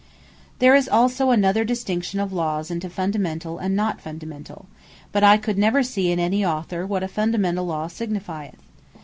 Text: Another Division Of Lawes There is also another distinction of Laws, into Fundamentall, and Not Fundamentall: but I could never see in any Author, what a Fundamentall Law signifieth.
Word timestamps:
Another 0.03 0.33
Division 0.33 0.49
Of 0.49 0.57
Lawes 0.57 0.57
There 0.59 0.75
is 0.75 0.89
also 0.89 1.29
another 1.29 1.63
distinction 1.63 2.19
of 2.19 2.33
Laws, 2.33 2.71
into 2.71 2.89
Fundamentall, 2.89 3.59
and 3.61 3.75
Not 3.75 4.03
Fundamentall: 4.03 4.65
but 5.11 5.23
I 5.23 5.37
could 5.37 5.59
never 5.59 5.83
see 5.83 6.09
in 6.09 6.17
any 6.19 6.43
Author, 6.43 6.87
what 6.87 7.03
a 7.03 7.07
Fundamentall 7.07 7.67
Law 7.67 7.85
signifieth. 7.87 8.55